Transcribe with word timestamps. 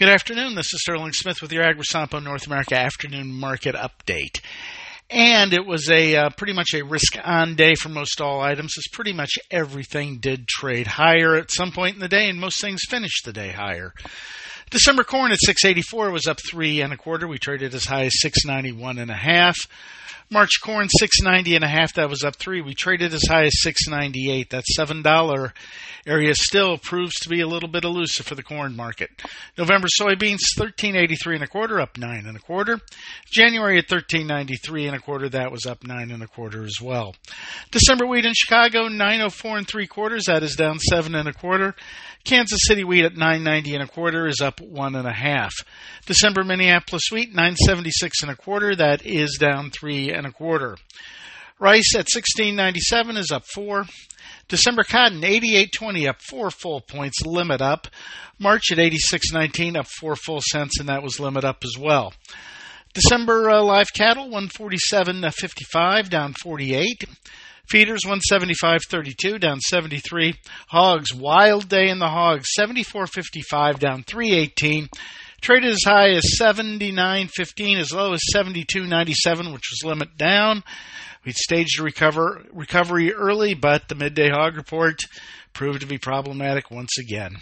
Good 0.00 0.08
afternoon. 0.08 0.54
This 0.54 0.72
is 0.72 0.80
Sterling 0.80 1.12
Smith 1.12 1.42
with 1.42 1.52
your 1.52 1.62
AgriSompo 1.62 2.24
North 2.24 2.46
America 2.46 2.74
Afternoon 2.74 3.38
Market 3.38 3.74
Update. 3.74 4.40
And 5.10 5.52
it 5.52 5.66
was 5.66 5.90
a 5.90 6.16
uh, 6.16 6.30
pretty 6.30 6.54
much 6.54 6.72
a 6.72 6.82
risk 6.82 7.18
on 7.22 7.54
day 7.54 7.74
for 7.74 7.90
most 7.90 8.18
all 8.18 8.40
items, 8.40 8.72
as 8.78 8.84
pretty 8.90 9.12
much 9.12 9.32
everything 9.50 10.16
did 10.16 10.48
trade 10.48 10.86
higher 10.86 11.36
at 11.36 11.50
some 11.50 11.70
point 11.70 11.96
in 11.96 12.00
the 12.00 12.08
day, 12.08 12.30
and 12.30 12.40
most 12.40 12.62
things 12.62 12.80
finished 12.88 13.26
the 13.26 13.32
day 13.34 13.50
higher. 13.50 13.92
December 14.70 15.04
corn 15.04 15.32
at 15.32 15.38
684 15.40 16.10
was 16.10 16.26
up 16.26 16.38
three 16.48 16.80
and 16.80 16.92
a 16.92 16.96
quarter. 16.96 17.26
We 17.26 17.38
traded 17.38 17.74
as 17.74 17.84
high 17.84 18.04
as 18.04 18.20
691 18.20 18.98
and 18.98 19.10
a 19.10 19.14
half. 19.14 19.56
March 20.32 20.60
corn 20.62 20.88
690 20.88 21.56
and 21.56 21.64
a 21.64 21.68
half. 21.68 21.94
That 21.94 22.08
was 22.08 22.22
up 22.22 22.36
three. 22.36 22.60
We 22.60 22.72
traded 22.72 23.12
as 23.12 23.24
high 23.28 23.46
as 23.46 23.62
698. 23.62 24.50
That 24.50 24.64
seven 24.64 25.02
dollar 25.02 25.52
area 26.06 26.34
still 26.36 26.78
proves 26.78 27.14
to 27.22 27.28
be 27.28 27.40
a 27.40 27.48
little 27.48 27.68
bit 27.68 27.82
elusive 27.82 28.26
for 28.26 28.36
the 28.36 28.42
corn 28.44 28.76
market. 28.76 29.10
November 29.58 29.88
soybeans 29.88 30.38
1383 30.56 31.34
and 31.34 31.44
a 31.44 31.48
quarter, 31.48 31.80
up 31.80 31.98
nine 31.98 32.26
and 32.26 32.36
a 32.36 32.40
quarter. 32.40 32.78
January 33.28 33.78
at 33.78 33.90
1393 33.90 34.86
and 34.86 34.96
a 34.96 35.00
quarter. 35.00 35.28
That 35.28 35.50
was 35.50 35.66
up 35.66 35.82
nine 35.84 36.12
and 36.12 36.22
a 36.22 36.28
quarter 36.28 36.62
as 36.62 36.76
well. 36.80 37.16
December 37.72 38.06
wheat 38.06 38.24
in 38.24 38.32
Chicago 38.32 38.86
904 38.86 39.58
and 39.58 39.66
three 39.66 39.88
quarters. 39.88 40.26
That 40.26 40.44
is 40.44 40.54
down 40.54 40.78
seven 40.78 41.16
and 41.16 41.28
a 41.28 41.32
quarter. 41.32 41.74
Kansas 42.22 42.60
City 42.68 42.84
wheat 42.84 43.04
at 43.04 43.16
990 43.16 43.74
and 43.74 43.82
a 43.82 43.88
quarter 43.88 44.28
is 44.28 44.40
up 44.40 44.59
one 44.60 44.94
and 44.94 45.06
a 45.06 45.12
half. 45.12 45.52
December 46.06 46.44
Minneapolis 46.44 47.04
wheat 47.10 47.30
976 47.30 48.22
and 48.22 48.30
a 48.30 48.36
quarter. 48.36 48.74
That 48.74 49.04
is 49.04 49.36
down 49.38 49.70
three 49.70 50.10
and 50.10 50.26
a 50.26 50.32
quarter. 50.32 50.76
Rice 51.58 51.94
at 51.94 52.08
1697 52.12 53.16
is 53.16 53.30
up 53.30 53.44
four. 53.54 53.84
December 54.48 54.82
cotton 54.82 55.20
88.20 55.20 56.08
up 56.08 56.20
four 56.22 56.50
full 56.50 56.80
points, 56.80 57.24
limit 57.24 57.60
up. 57.60 57.86
March 58.38 58.72
at 58.72 58.78
86.19 58.78 59.76
up 59.76 59.86
four 60.00 60.16
full 60.16 60.40
cents, 60.40 60.80
and 60.80 60.88
that 60.88 61.02
was 61.02 61.20
limit 61.20 61.44
up 61.44 61.58
as 61.62 61.76
well. 61.78 62.14
December 62.92 63.50
uh, 63.50 63.62
live 63.62 63.92
cattle 63.94 64.28
147.55 64.28 66.10
down 66.10 66.32
48. 66.32 67.04
Feeders 67.68 68.00
175.32 68.04 69.38
down 69.38 69.60
73. 69.60 70.34
Hogs 70.68 71.14
wild 71.14 71.68
day 71.68 71.88
in 71.88 72.00
the 72.00 72.08
hogs 72.08 72.48
74.55 72.58 73.78
down 73.78 74.02
318. 74.02 74.88
Traded 75.40 75.70
as 75.70 75.84
high 75.84 76.10
as 76.10 76.24
79.15 76.40 77.78
as 77.78 77.92
low 77.92 78.12
as 78.12 78.20
72.97 78.34 79.52
which 79.52 79.70
was 79.70 79.84
limit 79.84 80.16
down. 80.16 80.64
We'd 81.24 81.36
staged 81.36 81.78
a 81.78 81.84
recover, 81.84 82.44
recovery 82.52 83.14
early, 83.14 83.54
but 83.54 83.88
the 83.88 83.94
midday 83.94 84.30
hog 84.30 84.56
report 84.56 85.00
proved 85.52 85.82
to 85.82 85.86
be 85.86 85.98
problematic 85.98 86.72
once 86.72 86.98
again. 86.98 87.36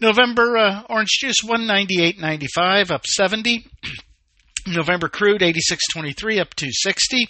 November 0.00 0.56
uh, 0.56 0.82
orange 0.90 1.18
juice 1.20 1.42
198.95 1.42 2.90
up 2.90 3.06
70. 3.06 3.66
November 4.66 5.08
crude 5.08 5.40
86.23 5.40 6.40
up 6.40 6.54
260. 6.54 7.26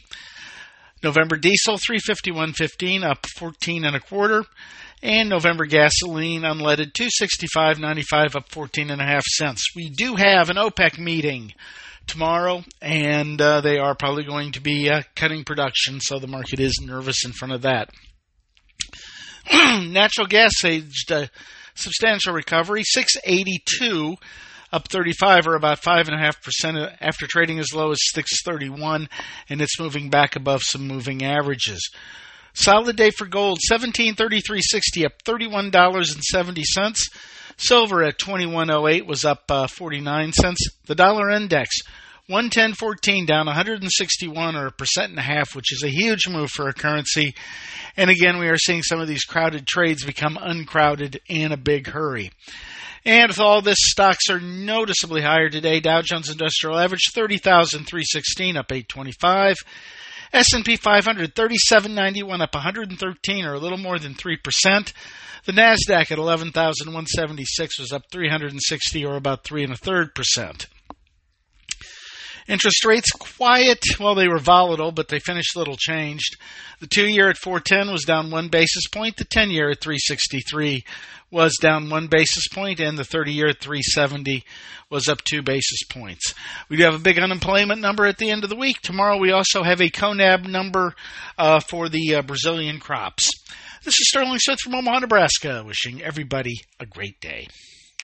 November 1.02 1.36
diesel 1.36 1.76
351.15 1.76 3.04
up 3.04 3.24
14 3.36 3.84
and 3.84 3.96
a 3.96 4.00
quarter. 4.00 4.44
And 5.02 5.30
November 5.30 5.64
gasoline 5.64 6.42
unleaded 6.42 6.92
265.95 6.92 8.36
up 8.36 8.50
14 8.50 8.90
and 8.90 9.00
a 9.00 9.04
half 9.04 9.24
cents. 9.24 9.64
We 9.74 9.88
do 9.88 10.14
have 10.16 10.50
an 10.50 10.56
OPEC 10.56 10.98
meeting 10.98 11.54
tomorrow, 12.06 12.64
and 12.82 13.40
uh, 13.40 13.62
they 13.62 13.78
are 13.78 13.94
probably 13.94 14.24
going 14.24 14.52
to 14.52 14.60
be 14.60 14.90
uh, 14.90 15.02
cutting 15.14 15.44
production, 15.44 16.00
so 16.00 16.18
the 16.18 16.26
market 16.26 16.60
is 16.60 16.82
nervous 16.84 17.24
in 17.24 17.32
front 17.32 17.54
of 17.54 17.62
that. 17.62 17.88
Natural 19.52 20.26
gas 20.26 20.64
aged 20.64 21.10
a 21.10 21.30
substantial 21.74 22.34
recovery, 22.34 22.82
682 22.84 24.16
up 24.72 24.88
35 24.88 25.46
or 25.46 25.54
about 25.54 25.82
5.5% 25.82 26.96
after 27.00 27.26
trading 27.26 27.58
as 27.58 27.74
low 27.74 27.90
as 27.90 27.98
631, 28.12 29.08
and 29.48 29.60
it's 29.60 29.80
moving 29.80 30.10
back 30.10 30.36
above 30.36 30.62
some 30.62 30.86
moving 30.86 31.24
averages. 31.24 31.90
Solid 32.52 32.96
day 32.96 33.10
for 33.10 33.26
gold, 33.26 33.58
1733.60 33.70 35.06
up 35.06 35.22
$31.70. 35.24 36.96
Silver 37.56 38.02
at 38.02 38.18
2108 38.18 39.06
was 39.06 39.24
up 39.24 39.44
uh, 39.50 39.66
49 39.66 40.32
cents. 40.32 40.68
The 40.86 40.94
dollar 40.94 41.30
index 41.30 41.76
110.14 42.30 43.26
down 43.26 43.46
161 43.46 44.56
or 44.56 44.66
a 44.66 44.72
percent 44.72 45.10
and 45.10 45.18
a 45.18 45.22
half, 45.22 45.56
which 45.56 45.72
is 45.72 45.82
a 45.82 45.90
huge 45.90 46.28
move 46.28 46.48
for 46.50 46.68
a 46.68 46.72
currency. 46.72 47.34
And 47.96 48.08
again, 48.08 48.38
we 48.38 48.48
are 48.48 48.56
seeing 48.56 48.82
some 48.82 49.00
of 49.00 49.08
these 49.08 49.24
crowded 49.24 49.66
trades 49.66 50.04
become 50.04 50.38
uncrowded 50.40 51.20
in 51.28 51.50
a 51.50 51.56
big 51.56 51.88
hurry. 51.88 52.30
And 53.04 53.28
with 53.28 53.40
all 53.40 53.62
this, 53.62 53.78
stocks 53.80 54.28
are 54.30 54.40
noticeably 54.40 55.22
higher 55.22 55.48
today. 55.48 55.80
Dow 55.80 56.02
Jones 56.02 56.28
Industrial 56.28 56.78
Average 56.78 57.10
30,316 57.14 58.56
up 58.56 58.70
825. 58.70 59.56
S&P 60.32 60.76
500 60.76 61.34
3791 61.34 62.40
up 62.40 62.54
113 62.54 63.44
or 63.46 63.54
a 63.54 63.58
little 63.58 63.78
more 63.78 63.98
than 63.98 64.14
3%. 64.14 64.92
The 65.46 65.52
Nasdaq 65.52 66.12
at 66.12 66.18
11,176 66.18 67.78
was 67.78 67.92
up 67.92 68.02
360 68.10 69.06
or 69.06 69.16
about 69.16 69.44
three 69.44 69.64
and 69.64 69.72
a 69.72 69.76
third 69.76 70.14
percent. 70.14 70.66
Interest 72.50 72.84
rates 72.84 73.12
quiet. 73.12 73.78
Well, 74.00 74.16
they 74.16 74.26
were 74.26 74.40
volatile, 74.40 74.90
but 74.90 75.06
they 75.06 75.20
finished 75.20 75.54
little 75.54 75.76
changed. 75.76 76.36
The 76.80 76.88
two 76.88 77.06
year 77.06 77.30
at 77.30 77.36
410 77.36 77.92
was 77.92 78.02
down 78.02 78.32
one 78.32 78.48
basis 78.48 78.88
point. 78.88 79.16
The 79.16 79.24
10 79.24 79.52
year 79.52 79.70
at 79.70 79.80
363 79.80 80.82
was 81.30 81.56
down 81.60 81.90
one 81.90 82.08
basis 82.08 82.48
point, 82.48 82.80
and 82.80 82.98
the 82.98 83.04
30 83.04 83.32
year 83.32 83.46
at 83.46 83.60
370 83.60 84.42
was 84.90 85.06
up 85.06 85.22
two 85.22 85.42
basis 85.42 85.84
points. 85.88 86.34
We 86.68 86.76
do 86.76 86.82
have 86.82 86.96
a 86.96 86.98
big 86.98 87.20
unemployment 87.20 87.80
number 87.80 88.04
at 88.04 88.18
the 88.18 88.30
end 88.30 88.42
of 88.42 88.50
the 88.50 88.56
week. 88.56 88.80
Tomorrow 88.82 89.18
we 89.18 89.30
also 89.30 89.62
have 89.62 89.80
a 89.80 89.88
CONAB 89.88 90.48
number 90.48 90.96
uh, 91.38 91.60
for 91.60 91.88
the 91.88 92.16
uh, 92.16 92.22
Brazilian 92.22 92.80
crops. 92.80 93.30
This 93.84 93.94
is 93.94 94.08
Sterling 94.08 94.40
Smith 94.40 94.58
from 94.58 94.74
Omaha, 94.74 94.98
Nebraska, 94.98 95.62
wishing 95.64 96.02
everybody 96.02 96.56
a 96.80 96.86
great 96.86 97.20
day. 97.20 97.46